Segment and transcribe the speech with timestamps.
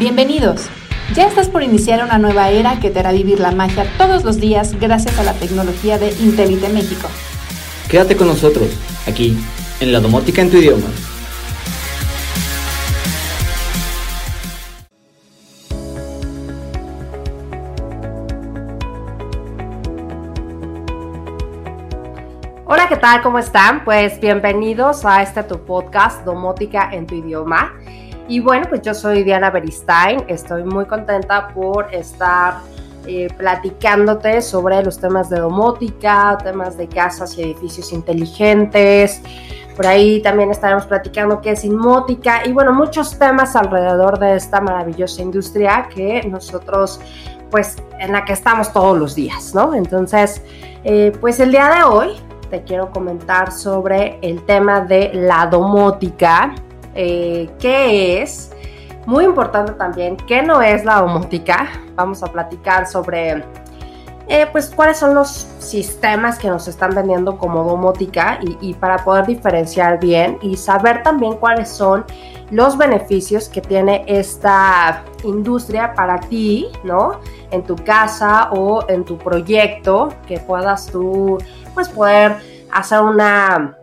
[0.00, 0.70] Bienvenidos.
[1.14, 4.40] Ya estás por iniciar una nueva era que te hará vivir la magia todos los
[4.40, 7.06] días gracias a la tecnología de Intelite México.
[7.86, 8.70] Quédate con nosotros,
[9.06, 9.36] aquí,
[9.78, 10.86] en la domótica en tu idioma.
[22.64, 23.20] Hola, ¿qué tal?
[23.20, 23.84] ¿Cómo están?
[23.84, 27.74] Pues bienvenidos a este tu podcast Domótica en tu idioma.
[28.30, 32.58] Y bueno, pues yo soy Diana Beristain, estoy muy contenta por estar
[33.04, 39.20] eh, platicándote sobre los temas de domótica, temas de casas y edificios inteligentes.
[39.74, 44.60] Por ahí también estaremos platicando qué es inmótica y bueno, muchos temas alrededor de esta
[44.60, 47.00] maravillosa industria que nosotros,
[47.50, 49.74] pues, en la que estamos todos los días, ¿no?
[49.74, 50.40] Entonces,
[50.84, 52.10] eh, pues el día de hoy
[52.48, 56.54] te quiero comentar sobre el tema de la domótica
[56.94, 58.52] eh, qué es.
[59.06, 61.68] Muy importante también, qué no es la domótica.
[61.96, 63.42] Vamos a platicar sobre
[64.32, 69.26] eh, pues cuáles son los sistemas que nos están vendiendo como domótica y, para poder
[69.26, 72.04] diferenciar bien y saber también cuáles son
[72.52, 77.18] los beneficios que tiene esta industria para ti, ¿no?
[77.50, 81.36] En tu casa o en tu proyecto, que puedas tú,
[81.74, 82.36] pues poder
[82.70, 83.76] hacer una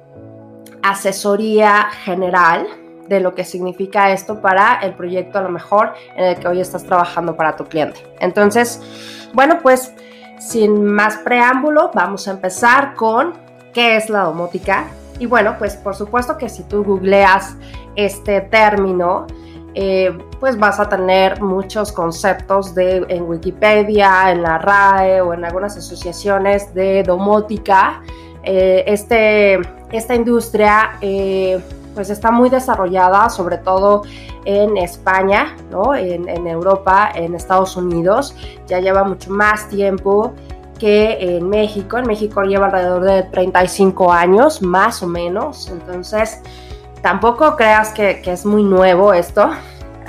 [0.81, 2.67] asesoría general
[3.07, 6.61] de lo que significa esto para el proyecto a lo mejor en el que hoy
[6.61, 7.99] estás trabajando para tu cliente.
[8.19, 8.81] Entonces,
[9.33, 9.93] bueno, pues
[10.39, 13.33] sin más preámbulo, vamos a empezar con
[13.73, 14.85] qué es la domótica.
[15.19, 17.55] Y bueno, pues por supuesto que si tú googleas
[17.95, 19.25] este término,
[19.73, 25.45] eh, pues vas a tener muchos conceptos de, en Wikipedia, en la RAE o en
[25.45, 28.01] algunas asociaciones de domótica.
[28.43, 29.59] Eh, este,
[29.91, 31.59] esta industria eh,
[31.97, 34.03] pues está muy desarrollada, sobre todo
[34.45, 35.95] en España, ¿no?
[35.95, 38.35] en, Europa, en Estados Unidos,
[38.67, 40.35] ya lleva mucho más tiempo
[40.77, 41.97] que en México.
[41.97, 45.69] En México lleva alrededor de 35 años, más o menos.
[45.69, 46.39] Entonces,
[47.01, 49.49] tampoco creas que, que, es muy nuevo esto.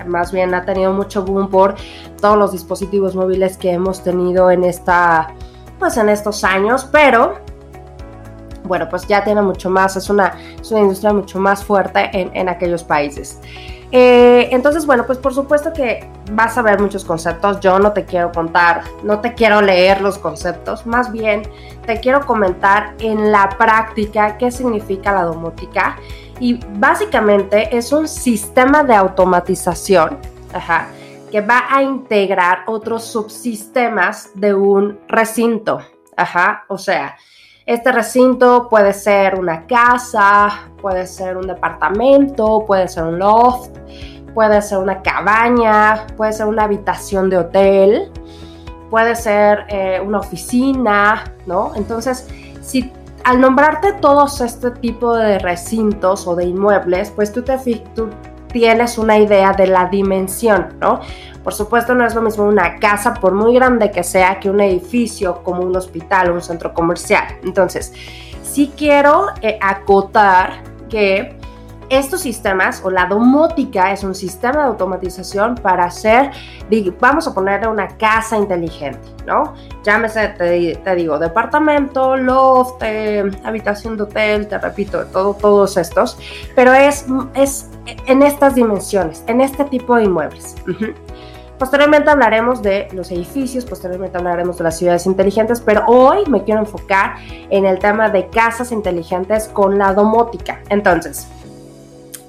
[0.07, 1.75] Más bien ha tenido mucho boom por
[2.21, 5.33] todos los dispositivos móviles que hemos tenido en esta,
[5.79, 6.87] pues en estos años.
[6.93, 7.37] Pero
[8.69, 10.37] bueno, pues ya tiene mucho más, es una,
[10.71, 13.41] una industria mucho más fuerte en, aquellos países.
[13.91, 17.59] Eh, entonces, bueno, pues por supuesto que vas a ver muchos conceptos.
[17.61, 21.43] Yo no te quiero contar, no te quiero leer los conceptos, más bien
[21.87, 25.97] te quiero comentar en la práctica qué significa la domótica.
[26.39, 30.19] Y básicamente es un sistema de automatización
[31.31, 35.81] que va a integrar otros subsistemas de un recinto.
[36.17, 37.17] Ajá, o sea,
[37.69, 43.77] este recinto puede ser una casa, puede ser un departamento, puede ser un loft,
[44.33, 48.11] puede ser una cabaña, puede ser una habitación de hotel,
[48.89, 51.73] puede ser eh, una oficina, ¿no?
[51.75, 52.27] Entonces,
[52.63, 52.91] si
[53.25, 57.59] al nombrarte todos este tipo de recintos o de inmuebles, pues tú, te,
[57.95, 58.09] tú
[58.53, 61.01] tienes una idea de la dimensión, ¿no?
[61.43, 64.61] Por supuesto, no es lo mismo una casa, por muy grande que sea, que un
[64.61, 67.25] edificio como un hospital o un centro comercial.
[67.43, 67.93] Entonces,
[68.43, 71.38] sí quiero eh, acotar que
[71.89, 76.31] estos sistemas o la domótica es un sistema de automatización para hacer,
[77.01, 79.55] vamos a ponerle una casa inteligente, ¿no?
[79.83, 86.19] Llámese, te, digo, departamento, loft, eh, habitación de hotel, te repito, todo, todos estos,
[86.55, 87.71] pero es, es
[88.07, 90.57] en estas dimensiones, en este tipo de inmuebles.
[91.59, 96.61] Posteriormente hablaremos de los edificios, posteriormente hablaremos de las ciudades inteligentes, pero hoy me quiero
[96.61, 97.17] enfocar
[97.51, 100.61] en el tema de casas inteligentes con la domótica.
[100.69, 101.27] Entonces,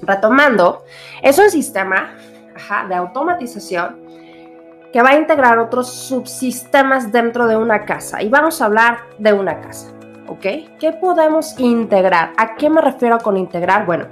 [0.02, 0.84] retomando,
[1.22, 2.14] es un sistema
[2.88, 3.98] de automatización
[4.92, 8.22] que va a integrar otros subsistemas dentro de una casa.
[8.22, 9.88] Y vamos a hablar de una casa,
[10.28, 10.42] ¿ok?
[10.78, 12.32] ¿Qué podemos integrar?
[12.36, 13.86] ¿A qué me refiero con integrar?
[13.86, 14.06] Bueno,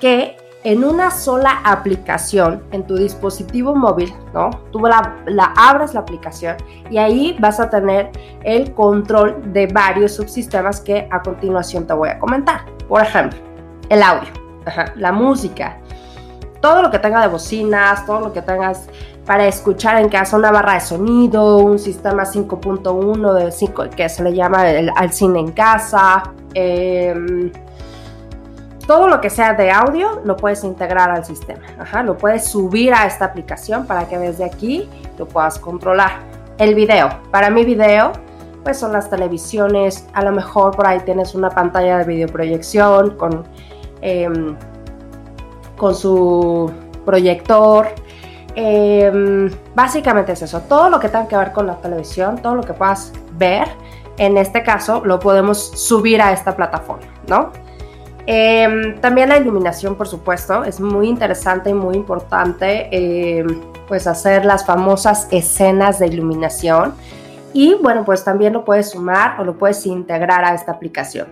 [0.00, 4.50] que en una sola aplicación en tu dispositivo móvil, ¿no?
[4.72, 6.56] Tú la, abres la aplicación
[6.90, 8.10] y ahí vas a tener
[8.44, 12.66] el control de varios subsistemas que a continuación te voy a comentar.
[12.88, 13.38] Por ejemplo,
[13.88, 14.28] el audio,
[14.96, 15.78] la música,
[16.60, 18.86] todo lo que tenga de bocinas, todo lo que tengas
[19.26, 24.22] para escuchar en casa, una barra de sonido, un sistema 5.1 de 5 que se
[24.24, 24.64] le llama
[24.96, 26.22] al cine en casa.
[26.54, 27.52] Eh,
[28.90, 31.62] todo lo que sea de audio lo puedes integrar al sistema.
[32.02, 36.10] lo puedes subir a esta aplicación para que desde aquí lo puedas controlar.
[36.58, 37.08] El video.
[37.30, 38.10] Para mi video,
[38.64, 40.08] pues son las televisiones.
[40.12, 43.44] A lo mejor por ahí tienes una pantalla de videoproyección con,
[44.02, 44.56] em,
[45.76, 46.70] con su
[47.04, 47.88] proyector.
[48.54, 52.62] Em, básicamente es eso, todo lo que tenga que ver con la televisión, todo lo
[52.62, 53.68] que puedas ver,
[54.18, 57.52] en este caso lo podemos subir a esta plataforma, ¿no?
[58.26, 63.44] Em, también la iluminación, por supuesto, es muy interesante y muy importante,
[63.88, 66.94] pues hacer las famosas escenas de iluminación.
[67.52, 71.26] Y bueno, pues también lo puedes sumar o lo puedes integrar a esta aplicación.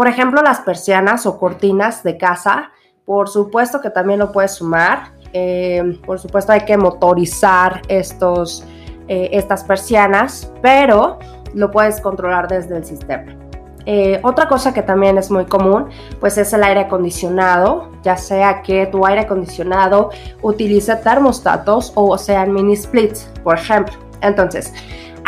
[0.00, 2.70] Por ejemplo, las persianas o cortinas de casa,
[3.04, 5.12] por supuesto que también lo puedes sumar.
[5.34, 8.64] Em, por supuesto hay que motorizar estos,
[9.08, 11.18] eh, estas persianas, pero
[11.52, 13.36] lo puedes controlar desde el sistema.
[13.84, 18.62] Eh, otra cosa que también es muy común, pues es el aire acondicionado, ya sea
[18.62, 20.08] que tu aire acondicionado
[20.40, 23.92] utilice termostatos o sean mini splits, por ejemplo.
[24.22, 24.72] Entonces,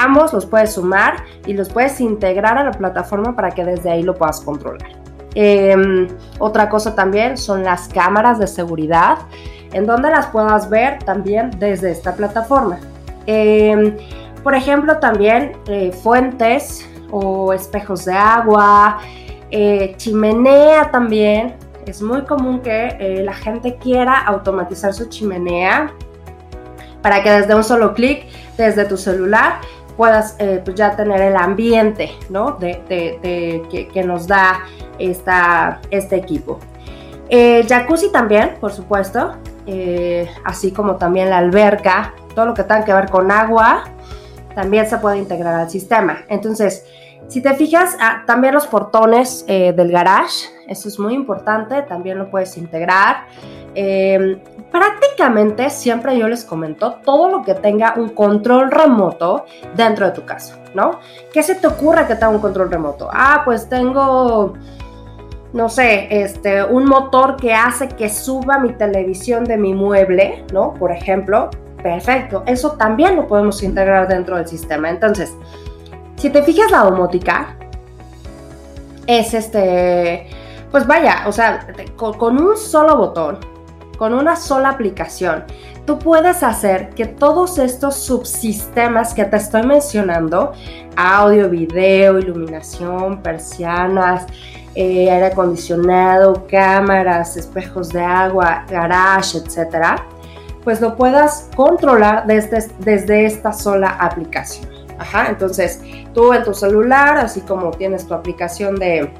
[0.02, 4.02] ambos los puedes sumar y los puedes integrar a la plataforma para que desde ahí
[4.02, 4.90] lo puedas controlar.
[5.34, 6.08] Em,
[6.38, 9.18] otra cosa también son las cámaras de seguridad,
[9.72, 12.78] en donde las puedas ver también desde esta plataforma.
[13.26, 13.96] Em,
[14.42, 18.98] por ejemplo, también eh, fuentes o espejos de agua,
[19.50, 21.54] eh, chimenea también.
[21.86, 25.92] Es muy común que eh, la gente quiera automatizar su chimenea
[27.02, 28.26] para que desde un solo clic,
[28.56, 29.60] desde tu celular,
[29.96, 32.52] puedas pues ya tener el ambiente ¿no?
[32.52, 32.80] de,
[33.92, 34.60] que, nos da
[34.98, 36.58] esta, este equipo.
[37.68, 39.36] jacuzzi también, por supuesto,
[40.44, 43.84] así como también la alberca, todo lo que tenga que ver con agua,
[44.54, 46.24] también se puede integrar al sistema.
[46.28, 46.84] Entonces,
[47.28, 52.18] si te fijas, ah, también los portones eh, del garage, eso es muy importante, también
[52.18, 53.26] lo puedes integrar.
[54.72, 59.44] Prácticamente siempre yo les comento todo lo que tenga un control remoto
[59.76, 60.98] dentro de tu casa, ¿no?
[61.32, 63.08] ¿Qué se te ocurre que tenga un control remoto?
[63.12, 64.54] Ah, pues tengo,
[65.52, 70.74] no sé, este, un motor que hace que suba mi televisión de mi mueble, ¿no?
[70.74, 71.50] Por ejemplo,
[71.82, 74.88] Perfecto, eso también lo podemos integrar dentro del sistema.
[74.88, 75.34] Entonces,
[76.16, 77.56] si te fijas la domótica,
[79.06, 80.28] es este,
[80.70, 81.66] pues vaya, o sea,
[81.96, 83.38] con, un solo botón,
[83.98, 85.44] con una sola aplicación,
[85.86, 90.52] tú puedes hacer que todos estos subsistemas que te estoy mencionando,
[90.96, 94.26] audio, video, iluminación, persianas,
[94.74, 100.06] eh, aire acondicionado, cámaras, espejos de agua, garage, etcétera,
[100.64, 104.70] pues lo puedas controlar desde, desde esta sola aplicación.
[104.98, 105.80] Ajá, entonces
[106.14, 109.12] tú en tu celular, así como tienes tu aplicación de,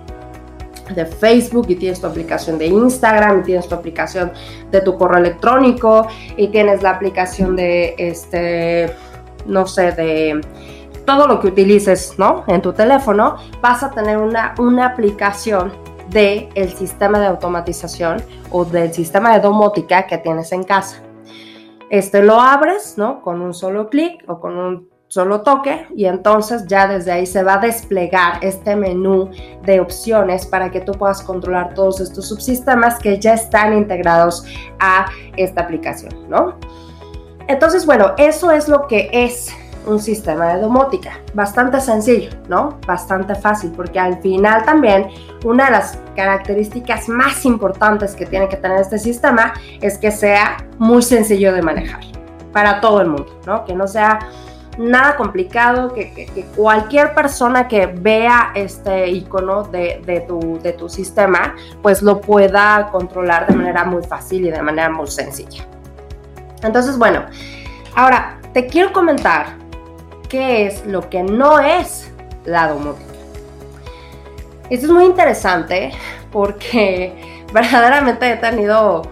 [0.94, 4.32] de Facebook y tienes tu aplicación de Instagram y tienes tu aplicación
[4.70, 6.06] de tu correo electrónico
[6.36, 8.94] y tienes la aplicación de este,
[9.46, 10.40] no sé, de
[11.04, 12.44] todo lo que utilices, ¿no?
[12.46, 15.72] En tu teléfono, vas a tener una, una aplicación
[16.10, 21.02] del el sistema de automatización o del sistema de domótica que tienes en casa.
[21.90, 23.20] Este lo abres, ¿no?
[23.22, 27.42] Con un solo clic o con un solo toque y entonces ya desde ahí se
[27.42, 29.28] va a desplegar este menú
[29.62, 34.42] de opciones para que tú puedas controlar todos estos subsistemas que ya están integrados
[34.80, 35.04] a
[35.36, 36.54] esta aplicación, ¿no?
[37.46, 39.54] Entonces, bueno, eso es lo que es
[39.84, 41.20] un sistema de domótica.
[41.34, 42.78] Bastante sencillo, ¿no?
[42.86, 45.08] Bastante fácil, porque al final también
[45.44, 50.56] una de las características más importantes que tiene que tener este sistema es que sea
[50.78, 52.00] muy sencillo de manejar
[52.50, 53.66] para todo el mundo, ¿no?
[53.66, 54.18] Que no sea
[54.78, 62.02] nada complicado, que, cualquier persona que vea este icono de, tu, de tu sistema, pues
[62.02, 65.64] lo pueda controlar de manera muy fácil y de manera muy sencilla.
[66.62, 67.24] Entonces, bueno,
[67.94, 69.56] ahora te quiero comentar
[70.28, 72.10] qué es lo que no es
[72.44, 73.12] la domótica.
[74.70, 75.92] Esto es muy interesante
[76.30, 79.02] porque verdaderamente he tenido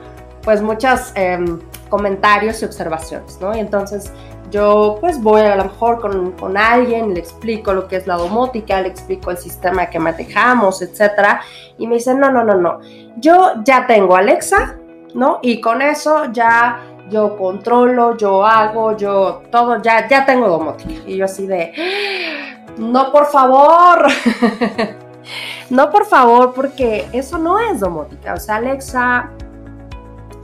[0.43, 3.55] pues muchos em, comentarios y observaciones, ¿no?
[3.55, 4.13] Y entonces
[4.51, 8.17] yo pues voy a lo mejor con, con, alguien, le explico lo que es la
[8.17, 11.43] domótica, le explico el sistema que manejamos, etcétera,
[11.77, 12.81] y me dicen, no, no, no, no,
[13.17, 14.77] yo ya tengo Alexa,
[15.15, 15.39] ¿no?
[15.43, 16.81] Y con eso ya
[17.11, 21.03] yo controlo, yo hago, yo todo, ya, ya tengo domótica.
[21.07, 21.73] Y yo así de,
[22.79, 24.07] no, por favor.
[25.71, 28.35] no, por favor, porque eso no es domótica.
[28.35, 29.31] O sea, Alexa,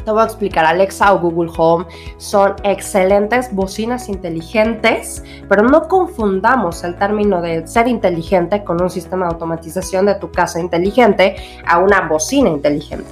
[0.06, 1.84] te voy a explicar, Alexa o Google Home
[2.16, 9.26] son excelentes bocinas inteligentes, pero no confundamos el término de ser inteligente con un sistema
[9.26, 11.34] de automatización de tu casa inteligente
[11.66, 13.04] a una bocina inteligente.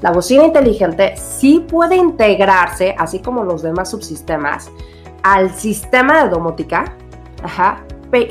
[0.00, 4.70] La bocina inteligente sí puede integrarse, así como los demás subsistemas,
[5.22, 6.96] al sistema de domótica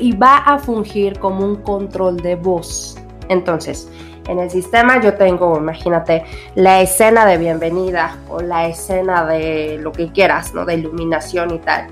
[0.00, 2.96] y va a fungir como un control de voz.
[3.28, 3.88] Entonces,
[4.28, 9.92] En el sistema yo tengo, imagínate, la escena de bienvenida o la escena de lo
[9.92, 10.64] que quieras, ¿no?
[10.64, 11.88] De iluminación y tal.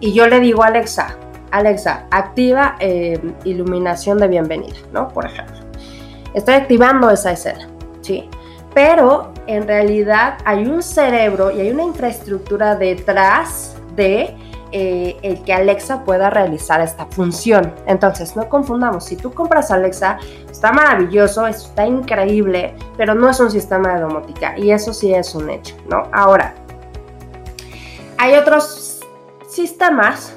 [0.00, 1.16] Y yo le digo a Alexa,
[1.50, 5.08] Alexa, activa eh, iluminación de bienvenida, ¿no?
[5.08, 5.56] Por ejemplo.
[6.34, 7.68] Estoy activando esa escena,
[8.00, 8.28] ¿sí?
[8.74, 14.34] Pero en realidad hay un cerebro y hay una infraestructura detrás de
[14.72, 17.72] eh, el que Alexa pueda realizar esta función.
[17.86, 20.18] Entonces, no confundamos, si tú compras Alexa,
[20.50, 25.34] está maravilloso, está increíble, pero no es un sistema de domótica y eso sí es
[25.34, 26.02] un hecho, ¿no?
[26.12, 26.54] Ahora,
[28.18, 29.00] hay otros
[29.48, 30.36] sistemas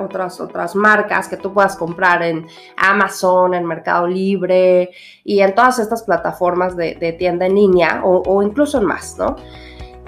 [0.00, 2.46] otras, otras marcas que tú puedas comprar en
[2.76, 4.90] Amazon, en Mercado Libre
[5.24, 9.36] y en todas estas plataformas de, tienda en línea o, incluso en más, ¿no?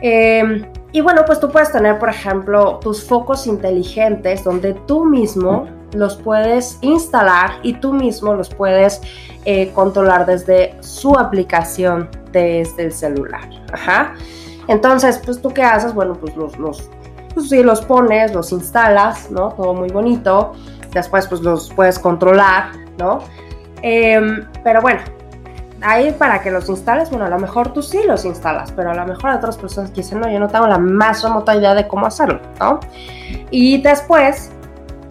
[0.02, 5.69] Em, y bueno, pues tú puedes tener, por ejemplo, tus focos inteligentes donde tú mismo
[5.95, 9.00] los puedes instalar y tú mismo los puedes
[9.45, 13.49] eh, controlar desde su aplicación desde el celular.
[13.73, 14.14] Ajá.
[14.69, 15.95] Entonces, pues tú qué haces?
[15.95, 16.90] Bueno, pues los,
[17.35, 19.50] pues sí, los pones, los instalas, ¿no?
[19.50, 20.52] Todo muy bonito.
[20.92, 23.21] Después, pues los puedes controlar, ¿no?
[23.83, 25.00] Em, pero bueno,
[25.82, 28.94] ahí para que los instales, bueno, a lo mejor tú sí los instalas, pero a
[28.94, 31.87] lo mejor otras personas que dicen, no, yo no tengo la más remota idea de
[31.88, 32.80] cómo hacerlo, ¿no?
[33.50, 34.50] Y después,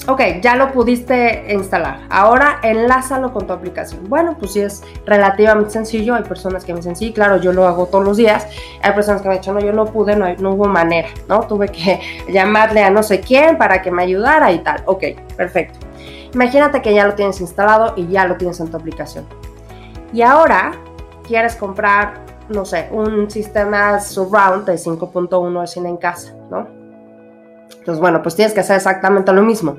[0.08, 4.08] ok, ya lo pudiste instalar, ahora enlázalo con tu aplicación.
[4.08, 7.68] Bueno, pues sí es relativamente sencillo, hay personas que me dicen, sí, claro, yo lo
[7.68, 8.48] hago todos los días,
[8.82, 11.42] hay personas que me han dicho, no, yo no pude, no, no hubo manera, ¿no?
[11.42, 12.00] Tuve que
[12.30, 15.04] llamarle a no sé quién para que me ayudara y tal, ok,
[15.36, 15.80] perfecto.
[16.34, 19.26] Imagínate que ya lo tienes instalado y ya lo tienes en tu aplicación
[20.14, 20.72] y ahora
[21.28, 26.68] quieres comprar, no sé, un sistema surround de 5.1 de cine en casa, ¿no?
[27.78, 29.78] Entonces, bueno, pues tienes que hacer exactamente lo mismo.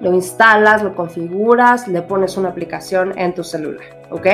[0.00, 4.26] Lo instalas, lo configuras, le pones una aplicación en tu celular, ¿ok?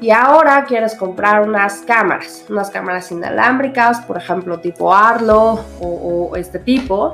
[0.00, 6.36] Y ahora quieres comprar unas cámaras, unas cámaras inalámbricas, por ejemplo, tipo Arlo o, o
[6.36, 7.12] este tipo,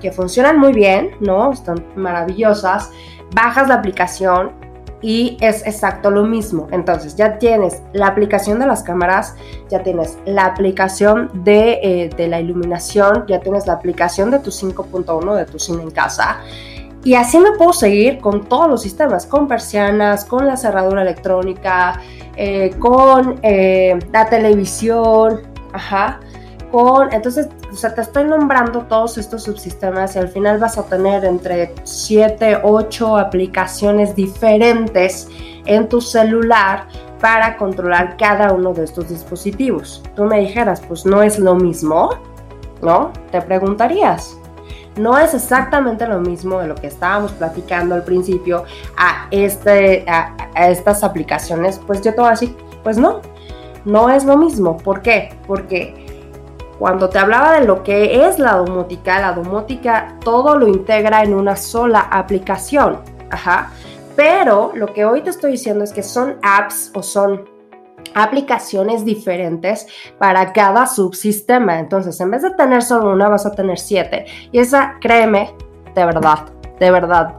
[0.00, 1.52] que funcionan muy bien, ¿no?
[1.52, 2.90] Están maravillosas.
[3.34, 4.52] Bajas la aplicación
[5.00, 6.68] y es exacto lo mismo.
[6.70, 9.34] Entonces ya tienes la aplicación de las cámaras,
[9.70, 14.50] ya tienes la aplicación de, eh, de la iluminación, ya tienes la aplicación de tu
[14.50, 16.38] 5.1 de tu cine en casa.
[17.04, 22.00] Y así me puedo seguir con todos los sistemas, con persianas, con la cerradura electrónica,
[22.36, 26.20] eh, con eh, la televisión, ajá,
[26.70, 30.84] con, entonces o sea, te estoy nombrando todos estos subsistemas y al final vas a
[30.84, 35.28] tener entre 7, 8 aplicaciones diferentes
[35.66, 36.88] en tu celular
[37.20, 40.02] para controlar cada uno de estos dispositivos.
[40.16, 42.10] Tú me dijeras, pues no es lo mismo,
[42.80, 43.12] ¿no?
[43.30, 44.36] Te preguntarías.
[44.96, 48.64] No es exactamente lo mismo de lo que estábamos platicando al principio
[48.96, 51.78] a, este, a, a estas aplicaciones.
[51.86, 53.20] Pues yo te voy a decir, pues no,
[53.84, 54.76] no es lo mismo.
[54.76, 55.36] ¿Por qué?
[55.46, 56.07] Porque
[56.78, 61.34] cuando te hablaba de lo que es la domótica, la domótica todo lo integra en
[61.34, 63.00] una sola aplicación.
[63.30, 63.70] Ajá.
[64.16, 67.48] Pero lo que hoy te estoy diciendo es que son apps o son
[68.14, 69.86] aplicaciones diferentes
[70.18, 71.78] para cada subsistema.
[71.78, 74.26] Entonces, en vez de tener solo una, vas a tener siete.
[74.50, 75.54] Y esa, créeme,
[75.94, 76.46] de verdad,
[76.78, 77.34] de verdad,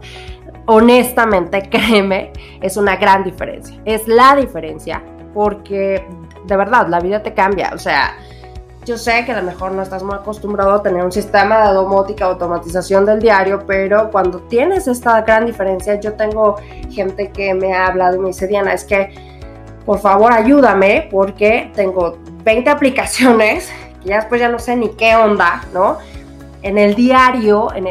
[0.66, 2.32] honestamente, créeme,
[2.62, 3.80] es una gran diferencia.
[3.86, 5.04] Es la diferencia
[5.34, 6.06] porque,
[6.46, 7.72] de verdad, la vida te cambia.
[7.74, 8.16] O sea,
[8.90, 11.76] yo sé que a lo mejor no estás muy acostumbrado a tener un sistema de
[11.76, 16.56] domótica, automatización del diario, pero cuando tienes esta gran diferencia, yo tengo
[16.90, 19.14] gente que me ha hablado y me dice, Diana, es que
[19.86, 25.16] por favor ayúdame porque tengo 20 aplicaciones que ya después ya no sé ni qué
[25.16, 26.00] onda, ¿no?
[26.62, 27.88] En el diario, en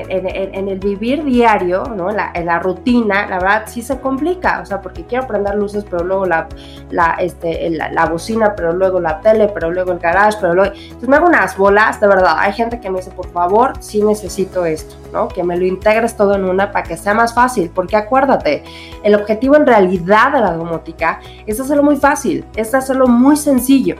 [0.69, 2.11] el, vivir diario, ¿no?
[2.11, 6.05] En la, rutina, la verdad sí se complica, o sea, porque quiero prender luces, pero
[6.05, 6.49] luego la,
[6.91, 10.75] la, este, la, bocina, pero luego la tele, pero luego el garage, pero luego...
[10.75, 14.03] Entonces me hago unas bolas, de verdad, hay gente que me dice, por favor, sí
[14.03, 15.29] necesito esto, ¿no?
[15.29, 18.65] Que me lo integres todo en una para que sea más fácil, porque acuérdate,
[19.03, 23.97] el objetivo en realidad de la domótica es hacerlo muy fácil, es hacerlo muy sencillo.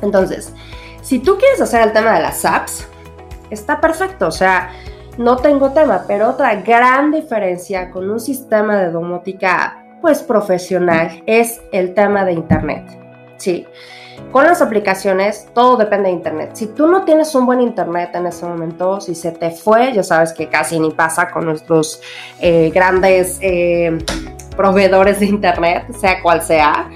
[0.00, 0.54] Entonces,
[1.02, 2.88] si tú quieres hacer el tema de las apps,
[3.50, 4.70] está perfecto, o sea,
[5.18, 11.60] no tengo tema, pero otra gran diferencia con un sistema de domótica pues profesional es
[11.72, 12.84] el tema de internet.
[13.38, 13.66] Sí.
[14.32, 16.50] Con las aplicaciones todo depende de internet.
[16.54, 20.02] Si tú no tienes un buen internet en ese momento, si se te fue, ya
[20.02, 22.00] sabes que casi ni pasa con nuestros
[22.40, 23.96] eh, grandes eh,
[24.56, 26.88] proveedores de internet, sea cual sea,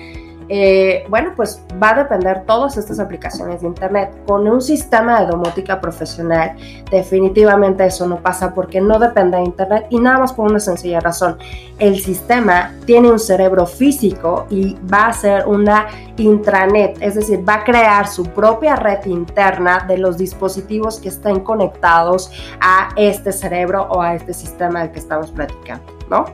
[0.52, 4.10] eh, bueno, pues va a depender todas estas aplicaciones de Internet.
[4.26, 6.56] Con un sistema de domótica profesional,
[6.90, 10.98] definitivamente eso no pasa porque no depende de Internet y nada más por una sencilla
[10.98, 11.38] razón.
[11.78, 17.54] El sistema tiene un cerebro físico y va a ser una intranet, es decir, va
[17.54, 23.86] a crear su propia red interna de los dispositivos que estén conectados a este cerebro
[23.88, 26.24] o a este sistema del que estamos platicando, ¿no?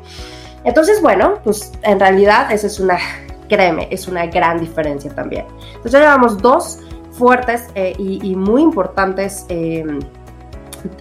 [0.65, 2.99] Entonces, bueno, pues en realidad esa es una
[3.49, 5.47] Créeme, es una gran diferencia también.
[5.69, 6.81] Entonces ya llevamos dos
[7.13, 9.85] fuertes eh, y, muy importantes eh,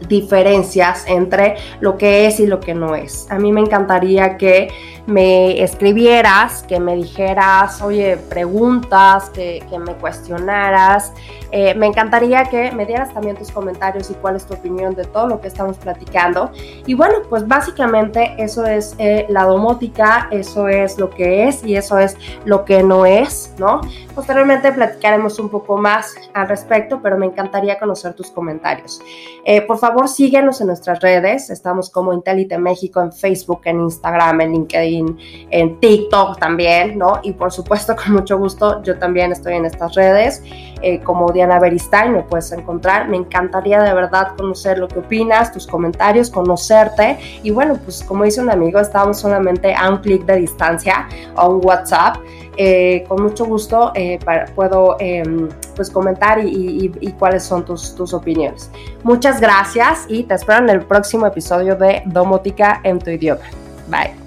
[0.08, 3.28] diferencias entre lo que es y lo que no es.
[3.30, 4.70] A mí me encantaría que
[5.08, 11.14] me escribieras, que me dijeras, oye, preguntas, que, me cuestionaras.
[11.52, 15.06] Eh, me encantaría que me dieras también tus comentarios y cuál es tu opinión de
[15.06, 16.52] todo lo que estamos platicando.
[16.86, 21.76] Y bueno, pues básicamente eso es eh, la domótica, eso es lo que es y
[21.76, 23.82] eso es lo que no es, ¿no?
[24.16, 29.02] Posteriormente platicaremos un poco más al respecto, pero me encantaría conocer tus comentarios.
[29.44, 31.50] Eh, favor, síguenos en nuestras redes.
[31.50, 35.18] Estamos como Intelite México en Facebook, en Instagram, en LinkedIn
[35.52, 37.20] en TikTok también, ¿no?
[37.24, 40.44] Y por supuesto, con mucho gusto, yo también estoy en estas redes,
[40.86, 43.10] eh, como Diana Beristain, me puedes encontrar.
[43.10, 47.18] Me encantaría de verdad conocer lo que opinas, tus comentarios, conocerte.
[47.42, 51.50] Y bueno, pues como dice un amigo, estamos solamente a un clic de distancia o
[51.56, 52.18] un WhatsApp.
[52.58, 54.20] Eh, con mucho gusto eh,
[54.54, 58.70] puedo em, pues comentar y, y, cuáles son tus, tus opiniones.
[59.04, 63.42] Muchas gracias y te espero en el próximo episodio de Domótica en tu idioma.
[63.90, 64.25] Bye.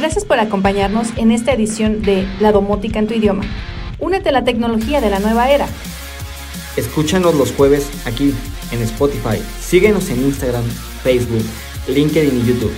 [0.00, 3.44] Gracias por acompañarnos en esta edición de La Domótica en tu idioma.
[3.98, 5.66] Únete a la tecnología de la nueva era.
[6.74, 8.32] Escúchanos los jueves aquí
[8.72, 9.38] en Spotify.
[9.60, 10.64] Síguenos en Instagram,
[11.02, 11.44] Facebook,
[11.86, 12.72] LinkedIn y YouTube.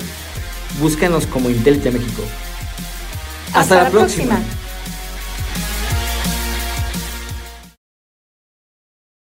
[0.81, 2.23] Búscanos como Intelite México.
[3.55, 4.41] Hasta, la, próxima.